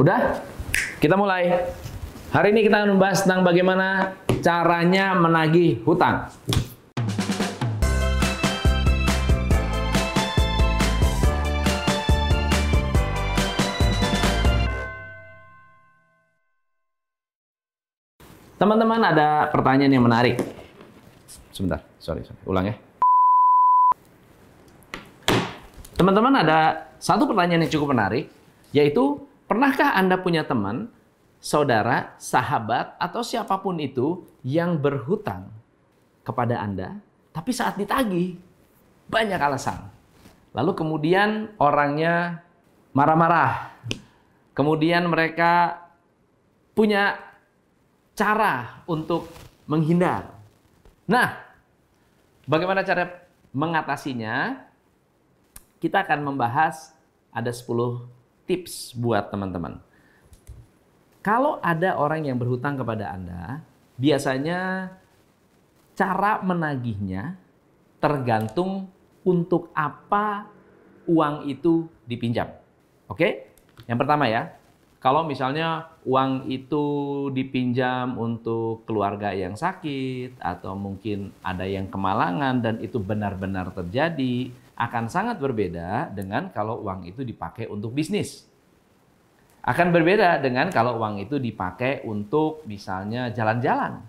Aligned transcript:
Udah? 0.00 0.40
Kita 0.96 1.12
mulai. 1.12 1.60
Hari 2.32 2.56
ini 2.56 2.64
kita 2.64 2.80
akan 2.80 2.96
membahas 2.96 3.20
tentang 3.20 3.44
bagaimana 3.44 4.16
caranya 4.40 5.12
menagih 5.12 5.84
hutang. 5.84 6.32
Teman-teman 18.56 19.04
ada 19.04 19.52
pertanyaan 19.52 19.92
yang 19.92 20.08
menarik. 20.08 20.40
Sebentar, 21.52 21.84
sorry, 22.00 22.24
sorry. 22.24 22.40
ulang 22.48 22.72
ya. 22.72 22.76
Teman-teman 25.92 26.40
ada 26.40 26.88
satu 26.96 27.28
pertanyaan 27.28 27.68
yang 27.68 27.72
cukup 27.76 27.92
menarik, 27.92 28.32
yaitu 28.72 29.28
pernahkah 29.50 29.98
Anda 29.98 30.14
punya 30.22 30.46
teman, 30.46 30.94
saudara, 31.42 32.14
sahabat, 32.22 32.94
atau 33.02 33.26
siapa 33.26 33.58
pun 33.58 33.74
itu 33.82 34.22
yang 34.46 34.78
berhutang 34.78 35.50
kepada 36.22 36.62
Anda, 36.62 37.02
tapi 37.34 37.50
saat 37.50 37.74
ditagih 37.74 38.38
banyak 39.10 39.42
alasan. 39.42 39.90
Lalu 40.54 40.78
kemudian 40.78 41.50
orangnya 41.58 42.46
marah-marah. 42.94 43.74
Kemudian 44.54 45.10
mereka 45.10 45.82
punya 46.78 47.18
cara 48.14 48.86
untuk 48.86 49.26
menghindar. 49.66 50.30
Nah, 51.10 51.42
bagaimana 52.46 52.86
cara 52.86 53.26
mengatasinya? 53.50 54.62
Kita 55.80 56.04
akan 56.04 56.20
membahas 56.34 56.92
ada 57.32 57.48
10 57.48 58.19
tips 58.50 58.98
buat 58.98 59.30
teman-teman. 59.30 59.78
Kalau 61.22 61.62
ada 61.62 61.94
orang 61.94 62.26
yang 62.26 62.34
berhutang 62.34 62.74
kepada 62.74 63.14
Anda, 63.14 63.62
biasanya 63.94 64.90
cara 65.94 66.42
menagihnya 66.42 67.38
tergantung 68.02 68.90
untuk 69.22 69.70
apa 69.70 70.50
uang 71.06 71.46
itu 71.46 71.86
dipinjam. 72.10 72.50
Oke? 73.06 73.52
Yang 73.86 73.98
pertama 74.02 74.26
ya, 74.26 74.50
kalau 74.98 75.22
misalnya 75.28 75.92
uang 76.08 76.48
itu 76.50 76.84
dipinjam 77.36 78.16
untuk 78.16 78.82
keluarga 78.88 79.30
yang 79.30 79.54
sakit 79.54 80.40
atau 80.40 80.74
mungkin 80.74 81.36
ada 81.44 81.68
yang 81.68 81.86
kemalangan 81.86 82.64
dan 82.64 82.80
itu 82.82 82.96
benar-benar 82.96 83.70
terjadi, 83.76 84.50
akan 84.80 85.12
sangat 85.12 85.36
berbeda 85.36 86.08
dengan 86.16 86.48
kalau 86.48 86.80
uang 86.80 87.04
itu 87.04 87.20
dipakai 87.20 87.68
untuk 87.68 87.92
bisnis. 87.92 88.48
Akan 89.60 89.92
berbeda 89.92 90.40
dengan 90.40 90.72
kalau 90.72 90.96
uang 90.96 91.20
itu 91.20 91.36
dipakai 91.36 92.00
untuk 92.08 92.64
misalnya 92.64 93.28
jalan-jalan. 93.28 94.00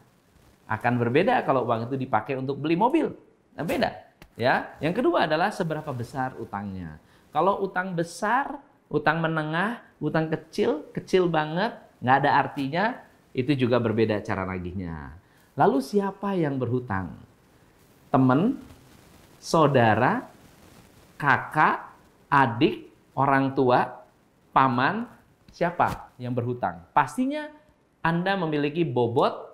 Akan 0.72 0.96
berbeda 0.96 1.44
kalau 1.44 1.68
uang 1.68 1.92
itu 1.92 2.00
dipakai 2.00 2.40
untuk 2.40 2.56
beli 2.56 2.80
mobil. 2.80 3.12
Nah, 3.60 3.68
beda. 3.68 3.92
Ya. 4.40 4.80
Yang 4.80 5.04
kedua 5.04 5.28
adalah 5.28 5.52
seberapa 5.52 5.92
besar 5.92 6.40
utangnya. 6.40 6.96
Kalau 7.36 7.60
utang 7.68 7.92
besar 7.92 8.64
utang 8.92 9.24
menengah, 9.24 9.80
utang 10.04 10.28
kecil, 10.28 10.92
kecil 10.92 11.32
banget, 11.32 11.72
nggak 12.04 12.18
ada 12.22 12.32
artinya, 12.44 12.86
itu 13.32 13.56
juga 13.56 13.80
berbeda 13.80 14.20
cara 14.20 14.44
nagihnya. 14.44 15.16
Lalu 15.56 15.80
siapa 15.80 16.36
yang 16.36 16.60
berhutang? 16.60 17.16
Teman, 18.12 18.60
saudara, 19.40 20.28
kakak, 21.22 21.94
adik, 22.34 22.90
orang 23.14 23.54
tua, 23.54 23.86
paman, 24.50 25.06
siapa 25.54 26.18
yang 26.18 26.34
berhutang? 26.34 26.90
Pastinya 26.98 27.46
Anda 28.02 28.34
memiliki 28.34 28.82
bobot 28.82 29.54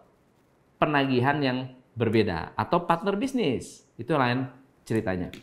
penagihan 0.80 1.36
yang 1.44 1.76
berbeda 2.00 2.56
atau 2.56 2.88
partner 2.88 3.20
bisnis. 3.20 3.84
Itu 4.00 4.16
lain 4.16 4.48
ceritanya. 4.88 5.36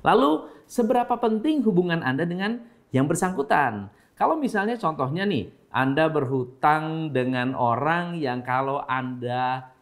Lalu, 0.00 0.48
seberapa 0.64 1.20
penting 1.20 1.60
hubungan 1.68 2.00
Anda 2.00 2.24
dengan 2.24 2.64
yang 2.94 3.04
bersangkutan. 3.04 3.92
Kalau 4.16 4.38
misalnya 4.40 4.80
contohnya 4.80 5.28
nih, 5.28 5.52
Anda 5.74 6.08
berhutang 6.08 7.10
dengan 7.10 7.52
orang 7.52 8.16
yang 8.16 8.40
kalau 8.46 8.80
Anda 8.86 9.74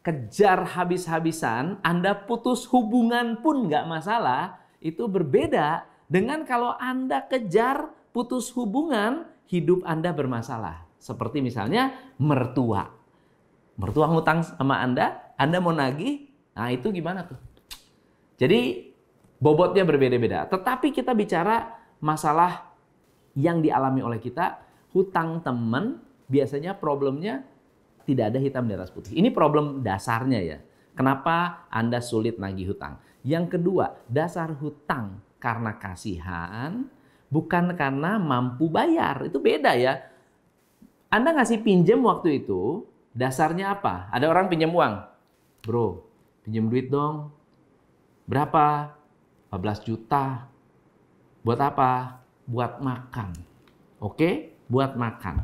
kejar 0.00 0.78
habis-habisan, 0.78 1.82
Anda 1.82 2.14
putus 2.14 2.64
hubungan 2.70 3.42
pun 3.42 3.68
nggak 3.68 3.84
masalah, 3.90 4.59
itu 4.80 5.06
berbeda 5.06 5.84
dengan 6.10 6.42
kalau 6.48 6.74
Anda 6.80 7.22
kejar 7.28 7.92
putus 8.10 8.50
hubungan, 8.56 9.28
hidup 9.46 9.86
Anda 9.86 10.10
bermasalah. 10.10 10.88
Seperti 11.00 11.40
misalnya 11.40 11.96
mertua. 12.20 12.88
Mertua 13.80 14.10
ngutang 14.10 14.44
sama 14.44 14.80
Anda, 14.82 15.32
Anda 15.40 15.62
mau 15.62 15.72
nagih, 15.72 16.28
nah 16.52 16.68
itu 16.68 16.92
gimana 16.92 17.24
tuh? 17.24 17.38
Jadi 18.36 18.90
bobotnya 19.40 19.84
berbeda-beda. 19.88 20.44
Tetapi 20.48 20.92
kita 20.92 21.16
bicara 21.16 21.80
masalah 22.00 22.72
yang 23.36 23.64
dialami 23.64 24.04
oleh 24.04 24.20
kita, 24.20 24.60
hutang 24.92 25.40
teman 25.40 26.00
biasanya 26.28 26.76
problemnya 26.76 27.46
tidak 28.04 28.34
ada 28.34 28.38
hitam 28.42 28.66
di 28.66 28.74
atas 28.74 28.90
putih. 28.92 29.16
Ini 29.16 29.30
problem 29.30 29.80
dasarnya 29.80 30.40
ya. 30.42 30.58
Kenapa 30.92 31.64
Anda 31.72 32.02
sulit 32.02 32.36
nagih 32.36 32.74
hutang? 32.74 32.98
Yang 33.20 33.58
kedua, 33.58 34.00
dasar 34.08 34.52
hutang 34.56 35.20
karena 35.36 35.76
kasihan, 35.76 36.88
bukan 37.28 37.76
karena 37.76 38.16
mampu 38.16 38.68
bayar. 38.72 39.28
Itu 39.28 39.40
beda 39.40 39.76
ya. 39.76 40.00
Anda 41.12 41.36
ngasih 41.36 41.60
pinjam 41.60 42.00
waktu 42.06 42.44
itu, 42.44 42.86
dasarnya 43.12 43.76
apa? 43.76 44.08
Ada 44.14 44.30
orang 44.30 44.48
pinjam 44.48 44.72
uang. 44.72 44.94
Bro, 45.60 46.06
pinjam 46.46 46.70
duit 46.72 46.88
dong. 46.88 47.34
Berapa? 48.24 48.96
15 49.50 49.86
juta. 49.88 50.46
Buat 51.42 51.60
apa? 51.60 52.22
Buat 52.46 52.78
makan. 52.78 53.34
Oke? 53.98 54.54
Buat 54.70 54.94
makan. 54.94 55.42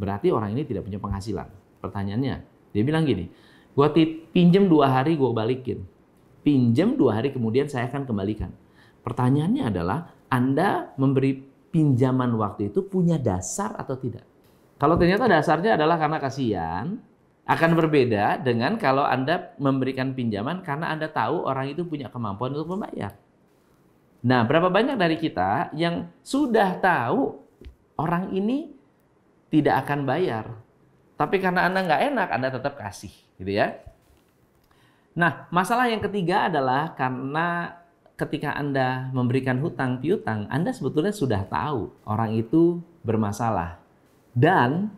Berarti 0.00 0.32
orang 0.32 0.56
ini 0.56 0.64
tidak 0.64 0.88
punya 0.88 0.96
penghasilan. 0.96 1.48
Pertanyaannya, 1.84 2.36
dia 2.72 2.82
bilang 2.84 3.04
gini, 3.04 3.28
gue 3.76 3.88
pinjem 4.32 4.68
dua 4.68 4.88
hari 4.90 5.16
gue 5.16 5.30
balikin. 5.32 5.84
Pinjem 6.46 6.94
dua 6.94 7.18
hari 7.18 7.34
kemudian 7.34 7.66
saya 7.66 7.90
akan 7.90 8.06
kembalikan. 8.06 8.54
Pertanyaannya 9.02 9.66
adalah, 9.66 10.14
Anda 10.30 10.94
memberi 10.94 11.42
pinjaman 11.74 12.38
waktu 12.38 12.70
itu 12.70 12.86
punya 12.86 13.18
dasar 13.18 13.74
atau 13.74 13.98
tidak? 13.98 14.22
Kalau 14.78 14.94
ternyata 14.94 15.26
dasarnya 15.26 15.74
adalah 15.74 15.98
karena 15.98 16.22
kasihan, 16.22 17.02
akan 17.46 17.70
berbeda 17.74 18.42
dengan 18.42 18.78
kalau 18.78 19.02
Anda 19.02 19.54
memberikan 19.58 20.14
pinjaman 20.14 20.62
karena 20.62 20.94
Anda 20.94 21.10
tahu 21.10 21.46
orang 21.46 21.74
itu 21.74 21.82
punya 21.82 22.10
kemampuan 22.14 22.54
untuk 22.54 22.78
membayar. 22.78 23.14
Nah, 24.26 24.42
berapa 24.42 24.70
banyak 24.70 24.98
dari 24.98 25.18
kita 25.18 25.74
yang 25.74 26.10
sudah 26.26 26.78
tahu 26.82 27.38
orang 27.98 28.34
ini 28.34 28.74
tidak 29.50 29.86
akan 29.86 30.02
bayar, 30.02 30.50
tapi 31.14 31.38
karena 31.38 31.70
Anda 31.70 31.86
nggak 31.86 32.02
enak, 32.14 32.28
Anda 32.34 32.48
tetap 32.50 32.74
kasih, 32.74 33.14
gitu 33.38 33.50
ya. 33.50 33.78
Nah, 35.16 35.48
masalah 35.48 35.88
yang 35.88 36.04
ketiga 36.04 36.52
adalah 36.52 36.92
karena 36.92 37.72
ketika 38.20 38.52
Anda 38.52 39.08
memberikan 39.16 39.56
hutang 39.64 40.04
piutang, 40.04 40.44
Anda 40.52 40.76
sebetulnya 40.76 41.16
sudah 41.16 41.48
tahu 41.48 41.88
orang 42.04 42.36
itu 42.36 42.84
bermasalah. 43.00 43.80
Dan 44.36 44.92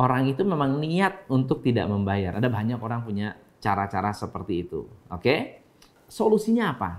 orang 0.00 0.32
itu 0.32 0.40
memang 0.48 0.80
niat 0.80 1.28
untuk 1.28 1.60
tidak 1.60 1.92
membayar. 1.92 2.40
Ada 2.40 2.48
banyak 2.48 2.80
orang 2.80 3.04
punya 3.04 3.36
cara-cara 3.60 4.16
seperti 4.16 4.64
itu. 4.64 4.88
Oke? 5.12 5.60
Solusinya 6.08 6.72
apa? 6.72 6.90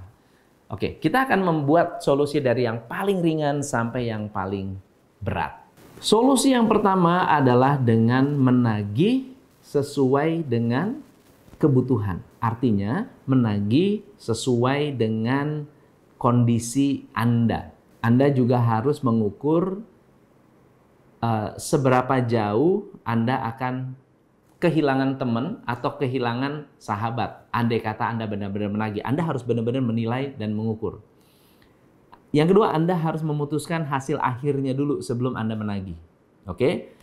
Oke, 0.69 0.97
kita 0.97 1.29
akan 1.29 1.45
membuat 1.45 2.01
solusi 2.01 2.41
dari 2.41 2.65
yang 2.65 2.89
paling 2.89 3.21
ringan 3.21 3.61
sampai 3.61 4.09
yang 4.09 4.29
paling 4.29 4.77
berat. 5.21 5.61
Solusi 6.01 6.57
yang 6.57 6.65
pertama 6.65 7.29
adalah 7.29 7.77
dengan 7.77 8.33
menagih 8.33 9.29
sesuai 9.61 10.45
dengan 10.45 11.04
kebutuhan. 11.65 12.21
Artinya, 12.37 13.09
menagih 13.25 14.05
sesuai 14.21 14.93
dengan 14.93 15.65
kondisi 16.21 17.09
Anda. 17.17 17.73
Anda 18.05 18.29
juga 18.29 18.61
harus 18.61 19.01
mengukur 19.01 19.81
uh, 21.25 21.49
seberapa 21.57 22.21
jauh 22.21 22.93
Anda 23.01 23.41
akan 23.49 23.97
kehilangan 24.61 25.17
teman 25.17 25.61
atau 25.65 25.97
kehilangan 25.97 26.69
sahabat. 26.77 27.49
Andai 27.49 27.81
kata 27.81 28.13
Anda 28.13 28.29
benar-benar 28.29 28.69
menagih, 28.69 29.01
Anda 29.01 29.25
harus 29.25 29.41
benar-benar 29.41 29.81
menilai 29.81 30.37
dan 30.37 30.53
mengukur. 30.53 31.01
Yang 32.33 32.55
kedua, 32.55 32.75
Anda 32.75 32.97
harus 32.97 33.23
memutuskan 33.23 33.87
hasil 33.87 34.19
akhirnya 34.19 34.75
dulu 34.75 34.99
sebelum 34.99 35.39
Anda 35.39 35.55
menagih. 35.55 35.95
Oke? 36.45 36.93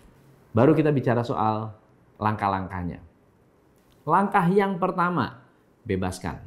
Baru 0.53 0.77
kita 0.77 0.93
bicara 0.93 1.25
soal 1.25 1.73
langkah-langkahnya. 2.21 3.01
Langkah 4.03 4.51
yang 4.51 4.83
pertama, 4.83 5.47
bebaskan. 5.87 6.43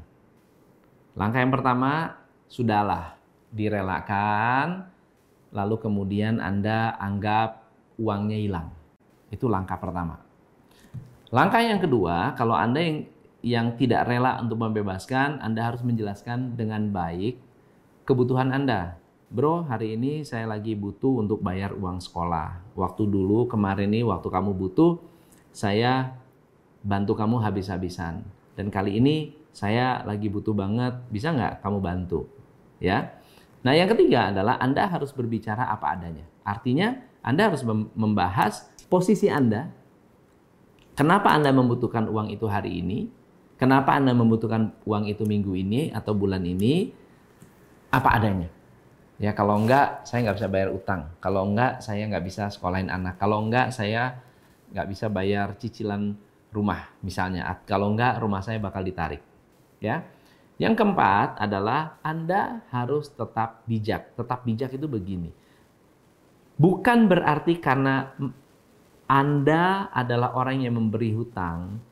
Langkah 1.16 1.40
yang 1.40 1.54
pertama, 1.56 2.20
sudahlah, 2.52 3.16
direlakan. 3.52 4.92
lalu 5.56 5.80
kemudian 5.80 6.44
Anda 6.44 7.00
anggap 7.00 7.64
uangnya 7.96 8.36
hilang. 8.36 8.68
Itu 9.32 9.48
langkah 9.48 9.80
pertama. 9.80 10.20
Langkah 11.32 11.64
yang 11.64 11.80
kedua, 11.80 12.36
kalau 12.36 12.60
Anda 12.60 12.84
yang 12.84 12.98
yang 13.40 13.68
tidak 13.80 14.04
rela 14.04 14.36
untuk 14.44 14.60
membebaskan, 14.60 15.40
Anda 15.40 15.72
harus 15.72 15.80
menjelaskan 15.80 16.60
dengan 16.60 16.92
baik 16.92 17.40
kebutuhan 18.04 18.52
Anda. 18.52 19.00
Bro, 19.32 19.72
hari 19.72 19.96
ini 19.96 20.28
saya 20.28 20.44
lagi 20.44 20.76
butuh 20.76 21.24
untuk 21.24 21.40
bayar 21.40 21.72
uang 21.72 22.04
sekolah. 22.04 22.76
Waktu 22.76 23.08
dulu 23.08 23.48
kemarin 23.48 23.96
ini 23.96 24.04
waktu 24.04 24.28
kamu 24.28 24.52
butuh, 24.60 25.00
saya 25.56 26.20
bantu 26.86 27.18
kamu 27.18 27.42
habis-habisan. 27.42 28.22
Dan 28.54 28.70
kali 28.70 29.02
ini 29.02 29.34
saya 29.50 30.06
lagi 30.06 30.30
butuh 30.30 30.54
banget, 30.54 30.94
bisa 31.10 31.34
nggak 31.34 31.66
kamu 31.66 31.82
bantu? 31.82 32.30
Ya. 32.78 33.18
Nah 33.66 33.74
yang 33.74 33.90
ketiga 33.90 34.30
adalah 34.30 34.62
Anda 34.62 34.86
harus 34.86 35.10
berbicara 35.10 35.66
apa 35.66 35.98
adanya. 35.98 36.30
Artinya 36.46 36.94
Anda 37.26 37.50
harus 37.50 37.66
membahas 37.98 38.70
posisi 38.86 39.26
Anda. 39.26 39.74
Kenapa 40.94 41.34
Anda 41.34 41.50
membutuhkan 41.50 42.06
uang 42.06 42.30
itu 42.30 42.46
hari 42.46 42.80
ini? 42.86 43.10
Kenapa 43.58 43.98
Anda 43.98 44.14
membutuhkan 44.14 44.78
uang 44.86 45.10
itu 45.10 45.26
minggu 45.26 45.58
ini 45.58 45.90
atau 45.90 46.14
bulan 46.14 46.46
ini? 46.46 46.94
Apa 47.90 48.22
adanya. 48.22 48.54
Ya 49.16 49.32
kalau 49.32 49.56
enggak 49.56 50.04
saya 50.04 50.28
nggak 50.28 50.38
bisa 50.38 50.50
bayar 50.52 50.70
utang. 50.76 51.02
Kalau 51.24 51.48
enggak 51.48 51.80
saya 51.80 52.04
nggak 52.06 52.24
bisa 52.28 52.52
sekolahin 52.52 52.92
anak. 52.92 53.16
Kalau 53.16 53.42
enggak 53.42 53.72
saya 53.72 54.20
nggak 54.76 54.88
bisa 54.92 55.08
bayar 55.08 55.56
cicilan 55.56 56.20
rumah 56.56 56.96
misalnya. 57.04 57.60
Kalau 57.68 57.92
enggak 57.92 58.24
rumah 58.24 58.40
saya 58.40 58.56
bakal 58.64 58.88
ditarik. 58.88 59.20
Ya. 59.84 60.08
Yang 60.56 60.80
keempat 60.80 61.36
adalah 61.36 62.00
Anda 62.00 62.64
harus 62.72 63.12
tetap 63.12 63.68
bijak. 63.68 64.16
Tetap 64.16 64.48
bijak 64.48 64.72
itu 64.72 64.88
begini. 64.88 65.36
Bukan 66.56 67.12
berarti 67.12 67.60
karena 67.60 68.16
Anda 69.12 69.92
adalah 69.92 70.32
orang 70.40 70.64
yang 70.64 70.80
memberi 70.80 71.12
hutang 71.12 71.84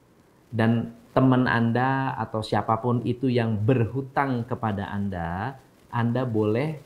dan 0.47 0.95
teman 1.11 1.45
Anda 1.45 2.15
atau 2.15 2.39
siapa 2.39 2.79
pun 2.79 3.03
itu 3.03 3.27
yang 3.27 3.59
berhutang 3.59 4.47
kepada 4.47 4.87
Anda, 4.89 5.59
Anda 5.91 6.23
boleh 6.23 6.79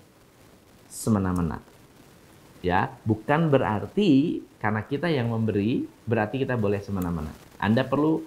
semena-mena. 0.89 1.61
Ya, 2.65 2.91
bukan 3.05 3.53
berarti 3.53 4.41
karena 4.57 4.81
kita 4.83 5.07
yang 5.07 5.29
memberi 5.29 5.85
berarti 6.09 6.41
kita 6.41 6.57
boleh 6.57 6.81
semena-mena. 6.81 7.46
Anda 7.57 7.85
perlu 7.85 8.21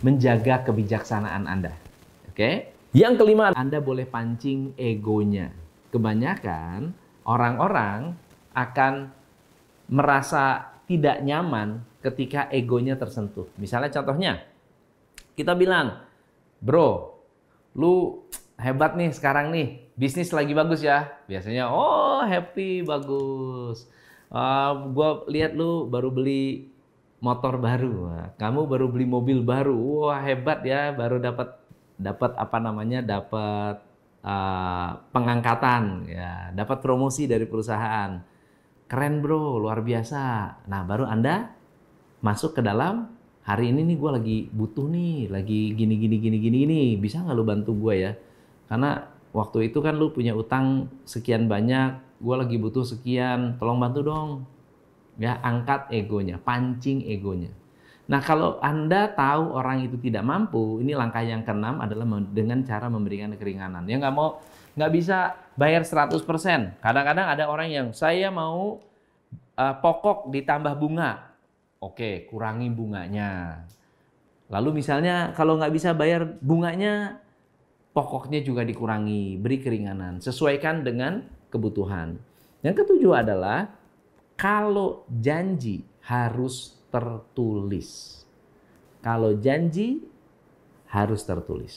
menjaga 0.00 0.64
kebijaksanaan 0.64 1.44
Anda. 1.44 1.72
Oke? 2.32 2.72
Yang 2.90 3.22
kelima, 3.22 3.54
Anda 3.54 3.78
boleh 3.78 4.08
pancing 4.08 4.74
egonya. 4.74 5.54
Kebanyakan 5.94 6.90
orang-orang 7.22 8.18
akan 8.56 9.14
merasa 9.90 10.74
tidak 10.90 11.22
nyaman 11.22 11.86
ketika 12.02 12.50
egonya 12.50 12.98
tersentuh. 12.98 13.46
Misalnya 13.60 13.94
contohnya, 13.94 14.42
kita 15.38 15.54
bilang, 15.54 16.02
bro, 16.58 17.14
lu 17.78 18.24
hebat 18.58 18.98
nih 18.98 19.14
sekarang 19.14 19.54
nih, 19.54 19.86
bisnis 19.94 20.34
lagi 20.34 20.50
bagus 20.50 20.82
ya. 20.82 21.14
Biasanya, 21.30 21.70
oh 21.70 22.26
happy, 22.26 22.82
bagus. 22.82 23.86
Uh, 24.30 24.90
gue 24.90 25.10
lihat 25.38 25.54
lu 25.54 25.86
baru 25.90 26.10
beli 26.10 26.70
motor 27.20 27.60
baru, 27.60 28.08
kamu 28.40 28.64
baru 28.64 28.86
beli 28.88 29.06
mobil 29.06 29.38
baru, 29.44 29.76
wah 30.08 30.20
hebat 30.24 30.64
ya, 30.64 30.92
baru 30.96 31.20
dapat 31.20 31.52
dapat 32.00 32.32
apa 32.40 32.56
namanya, 32.56 33.04
dapat 33.04 33.84
uh, 34.24 34.90
pengangkatan, 35.12 36.08
ya, 36.08 36.48
dapat 36.56 36.80
promosi 36.80 37.28
dari 37.28 37.44
perusahaan. 37.44 38.24
Keren 38.90 39.22
bro, 39.22 39.60
luar 39.60 39.84
biasa. 39.84 40.22
Nah 40.66 40.82
baru 40.82 41.06
anda 41.06 41.52
masuk 42.24 42.58
ke 42.58 42.60
dalam 42.64 43.06
hari 43.46 43.70
ini 43.70 43.86
nih 43.86 43.96
gue 44.00 44.10
lagi 44.10 44.38
butuh 44.50 44.88
nih, 44.88 45.28
lagi 45.30 45.76
gini 45.76 45.94
gini 46.00 46.16
gini 46.18 46.36
gini 46.40 46.56
gini, 46.64 46.80
bisa 46.96 47.22
nggak 47.22 47.36
lu 47.36 47.44
bantu 47.46 47.70
gue 47.76 47.94
ya? 48.00 48.12
Karena 48.66 49.06
waktu 49.36 49.70
itu 49.70 49.78
kan 49.84 49.94
lu 49.94 50.10
punya 50.10 50.34
utang 50.34 50.90
sekian 51.06 51.46
banyak, 51.46 52.00
gue 52.18 52.34
lagi 52.34 52.56
butuh 52.56 52.82
sekian, 52.82 53.60
tolong 53.60 53.78
bantu 53.78 54.00
dong. 54.02 54.30
Ya, 55.18 55.40
angkat 55.42 55.90
egonya, 55.90 56.38
pancing 56.38 57.04
egonya. 57.08 57.50
Nah, 58.10 58.18
kalau 58.18 58.58
Anda 58.58 59.06
tahu 59.14 59.54
orang 59.54 59.86
itu 59.86 59.94
tidak 60.02 60.26
mampu, 60.26 60.82
ini 60.82 60.98
langkah 60.98 61.22
yang 61.22 61.46
keenam 61.46 61.78
adalah 61.78 62.02
dengan 62.34 62.66
cara 62.66 62.90
memberikan 62.90 63.30
keringanan. 63.38 63.86
Ya 63.86 64.02
nggak 64.02 64.14
mau, 64.14 64.42
nggak 64.74 64.90
bisa 64.90 65.38
bayar 65.54 65.86
100%. 65.86 66.18
Kadang-kadang 66.82 67.26
ada 67.30 67.46
orang 67.46 67.70
yang 67.70 67.86
saya 67.94 68.26
mau 68.34 68.82
uh, 69.54 69.74
pokok 69.78 70.26
ditambah 70.34 70.74
bunga. 70.74 71.36
Oke, 71.78 72.26
kurangi 72.26 72.66
bunganya. 72.66 73.62
Lalu 74.50 74.82
misalnya 74.82 75.30
kalau 75.38 75.54
nggak 75.54 75.70
bisa 75.70 75.94
bayar 75.94 76.26
bunganya, 76.42 77.22
pokoknya 77.94 78.42
juga 78.42 78.66
dikurangi, 78.66 79.38
beri 79.38 79.62
keringanan, 79.62 80.18
sesuaikan 80.18 80.82
dengan 80.82 81.22
kebutuhan. 81.54 82.18
Yang 82.66 82.84
ketujuh 82.84 83.22
adalah 83.22 83.70
kalau 84.40 85.04
janji 85.12 85.84
harus 86.00 86.80
tertulis. 86.88 88.24
Kalau 89.04 89.36
janji 89.36 90.00
harus 90.88 91.20
tertulis. 91.28 91.76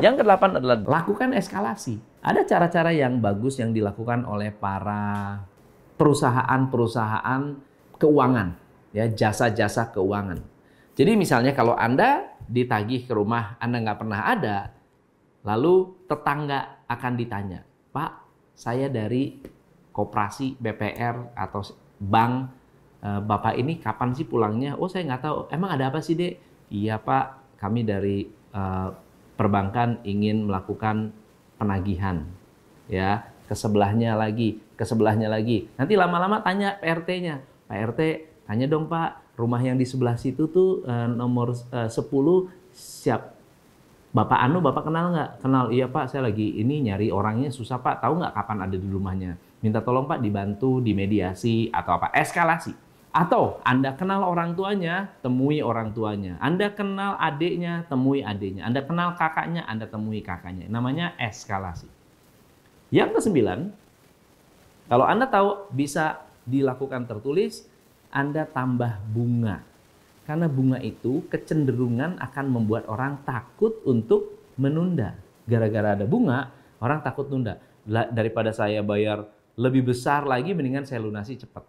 Yang 0.00 0.24
kedelapan 0.24 0.56
adalah 0.56 0.80
lakukan 0.80 1.36
eskalasi. 1.36 2.00
Ada 2.24 2.48
cara-cara 2.48 2.88
yang 2.96 3.20
bagus 3.20 3.60
yang 3.60 3.76
dilakukan 3.76 4.24
oleh 4.24 4.48
para 4.48 5.44
perusahaan-perusahaan 6.00 7.42
keuangan, 8.00 8.56
ya 8.96 9.04
jasa-jasa 9.12 9.92
keuangan. 9.92 10.40
Jadi 10.96 11.20
misalnya 11.20 11.52
kalau 11.52 11.76
Anda 11.76 12.32
ditagih 12.48 13.04
ke 13.04 13.12
rumah 13.12 13.60
Anda 13.60 13.84
nggak 13.84 14.00
pernah 14.00 14.20
ada, 14.24 14.72
lalu 15.44 16.00
tetangga 16.08 16.80
akan 16.88 17.12
ditanya, 17.20 17.60
Pak, 17.92 18.12
saya 18.56 18.88
dari 18.88 19.59
koperasi 19.90 20.58
BPR 20.58 21.34
atau 21.34 21.62
bank, 22.00 22.48
eh, 23.02 23.20
Bapak 23.20 23.54
ini 23.58 23.78
kapan 23.78 24.16
sih 24.16 24.24
pulangnya? 24.24 24.78
Oh 24.78 24.88
saya 24.88 25.06
nggak 25.06 25.22
tahu, 25.22 25.36
emang 25.52 25.70
ada 25.76 25.92
apa 25.92 26.00
sih 26.00 26.16
dek? 26.16 26.40
Iya 26.70 27.02
Pak, 27.02 27.58
kami 27.58 27.82
dari 27.82 28.30
uh, 28.54 28.94
perbankan 29.34 29.98
ingin 30.06 30.46
melakukan 30.46 31.10
penagihan, 31.58 32.22
ya 32.86 33.26
ke 33.50 33.58
sebelahnya 33.58 34.14
lagi, 34.14 34.62
ke 34.78 34.84
sebelahnya 34.86 35.26
lagi. 35.26 35.66
Nanti 35.74 35.98
lama-lama 35.98 36.38
tanya 36.46 36.78
PRT-nya, 36.78 37.42
Pak 37.66 37.76
RT, 37.90 38.00
tanya 38.46 38.70
dong 38.70 38.86
Pak, 38.86 39.34
rumah 39.34 39.58
yang 39.58 39.74
di 39.74 39.82
sebelah 39.82 40.14
situ 40.14 40.46
tuh 40.46 40.86
uh, 40.86 41.10
nomor 41.10 41.58
uh, 41.74 41.90
10 41.90 41.98
siap 42.70 43.34
Bapak 44.10 44.38
Anu, 44.42 44.58
Bapak 44.58 44.90
kenal 44.90 45.14
nggak? 45.14 45.30
Kenal, 45.42 45.70
iya 45.70 45.86
Pak, 45.86 46.10
saya 46.10 46.26
lagi 46.26 46.58
ini 46.58 46.82
nyari 46.82 47.14
orangnya 47.14 47.50
susah 47.50 47.78
Pak, 47.78 48.02
tahu 48.02 48.18
nggak 48.18 48.34
kapan 48.34 48.58
ada 48.66 48.76
di 48.78 48.88
rumahnya? 48.90 49.38
Minta 49.60 49.84
tolong 49.84 50.08
Pak 50.08 50.24
dibantu, 50.24 50.80
dimediasi, 50.80 51.68
atau 51.68 52.00
apa? 52.00 52.08
Eskalasi. 52.16 52.72
Atau 53.10 53.58
Anda 53.66 53.92
kenal 53.92 54.24
orang 54.24 54.54
tuanya, 54.56 55.12
temui 55.20 55.60
orang 55.60 55.92
tuanya. 55.92 56.40
Anda 56.40 56.72
kenal 56.72 57.18
adiknya, 57.20 57.84
temui 57.90 58.24
adiknya. 58.24 58.64
Anda 58.64 58.80
kenal 58.86 59.18
kakaknya, 59.18 59.66
Anda 59.68 59.84
temui 59.90 60.22
kakaknya. 60.24 60.70
Namanya 60.70 61.12
eskalasi. 61.20 61.90
Yang 62.88 63.20
kesembilan, 63.20 63.70
kalau 64.88 65.04
Anda 65.04 65.28
tahu 65.28 65.70
bisa 65.74 66.24
dilakukan 66.48 67.06
tertulis, 67.06 67.68
anda 68.10 68.42
tambah 68.42 68.98
bunga. 69.06 69.62
Karena 70.26 70.46
bunga 70.50 70.78
itu 70.82 71.26
kecenderungan 71.30 72.18
akan 72.18 72.46
membuat 72.50 72.86
orang 72.86 73.22
takut 73.22 73.82
untuk 73.86 74.50
menunda. 74.58 75.14
Gara-gara 75.46 75.98
ada 75.98 76.06
bunga, 76.06 76.50
orang 76.82 77.02
takut 77.02 77.26
nunda. 77.30 77.58
Daripada 77.86 78.54
saya 78.54 78.82
bayar 78.82 79.26
lebih 79.58 79.90
besar 79.90 80.26
lagi, 80.28 80.54
mendingan 80.54 80.86
saya 80.86 81.02
lunasi 81.02 81.38
cepat. 81.40 81.64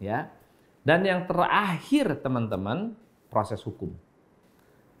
Ya. 0.00 0.32
Dan 0.80 1.04
yang 1.04 1.28
terakhir 1.28 2.24
teman-teman, 2.24 2.96
proses 3.30 3.60
hukum. 3.62 3.94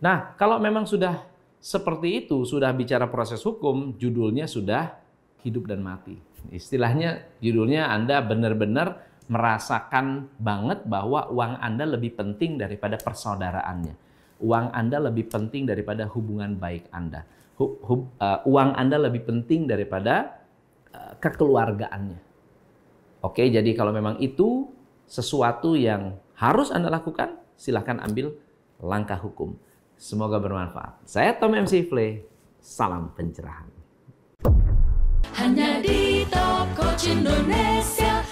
Nah, 0.00 0.32
kalau 0.38 0.56
memang 0.62 0.86
sudah 0.86 1.26
seperti 1.60 2.24
itu, 2.24 2.40
sudah 2.48 2.72
bicara 2.72 3.04
proses 3.10 3.42
hukum, 3.44 3.96
judulnya 4.00 4.48
sudah 4.48 4.96
hidup 5.44 5.68
dan 5.68 5.84
mati. 5.84 6.16
Istilahnya 6.48 7.36
judulnya 7.44 7.92
Anda 7.92 8.24
benar-benar 8.24 9.04
merasakan 9.28 10.32
banget 10.40 10.88
bahwa 10.88 11.28
uang 11.28 11.60
Anda 11.60 11.84
lebih 11.84 12.16
penting 12.16 12.56
daripada 12.56 12.96
persaudaraannya. 12.96 13.94
Uang 14.40 14.72
Anda 14.72 14.98
lebih 15.04 15.28
penting 15.28 15.68
daripada 15.68 16.08
hubungan 16.08 16.56
baik 16.56 16.88
Anda. 16.90 17.28
Uh, 17.60 18.40
uang 18.48 18.72
Anda 18.72 18.96
lebih 18.96 19.28
penting 19.28 19.68
daripada 19.68 20.39
kekeluargaannya. 21.20 22.20
Oke, 23.20 23.44
jadi 23.52 23.76
kalau 23.76 23.92
memang 23.92 24.16
itu 24.18 24.72
sesuatu 25.04 25.76
yang 25.76 26.16
harus 26.40 26.72
Anda 26.72 26.88
lakukan, 26.88 27.36
silahkan 27.58 28.00
ambil 28.00 28.32
langkah 28.80 29.20
hukum. 29.20 29.54
Semoga 30.00 30.40
bermanfaat. 30.40 31.04
Saya 31.04 31.36
Tom 31.36 31.52
MC 31.52 31.84
Fle, 31.84 32.24
salam 32.56 33.12
pencerahan. 33.12 33.68
Hanya 35.36 35.84
di 35.84 36.24
toko 36.32 36.88
Indonesia 37.04 38.24